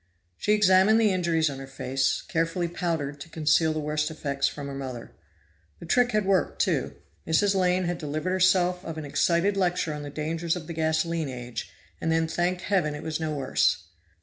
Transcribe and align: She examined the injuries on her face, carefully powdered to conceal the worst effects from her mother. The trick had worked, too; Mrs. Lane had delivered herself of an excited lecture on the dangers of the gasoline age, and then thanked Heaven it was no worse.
She 0.35 0.53
examined 0.53 0.99
the 0.99 1.11
injuries 1.11 1.47
on 1.47 1.59
her 1.59 1.67
face, 1.67 2.23
carefully 2.27 2.67
powdered 2.67 3.19
to 3.21 3.29
conceal 3.29 3.71
the 3.71 3.77
worst 3.79 4.09
effects 4.09 4.47
from 4.47 4.65
her 4.65 4.73
mother. 4.73 5.11
The 5.79 5.85
trick 5.85 6.11
had 6.11 6.25
worked, 6.25 6.59
too; 6.59 6.95
Mrs. 7.27 7.53
Lane 7.53 7.83
had 7.83 7.99
delivered 7.99 8.31
herself 8.31 8.83
of 8.83 8.97
an 8.97 9.05
excited 9.05 9.55
lecture 9.55 9.93
on 9.93 10.01
the 10.01 10.09
dangers 10.09 10.55
of 10.55 10.65
the 10.65 10.73
gasoline 10.73 11.29
age, 11.29 11.69
and 12.01 12.11
then 12.11 12.27
thanked 12.27 12.61
Heaven 12.63 12.95
it 12.95 13.03
was 13.03 13.19
no 13.19 13.31
worse. 13.35 13.83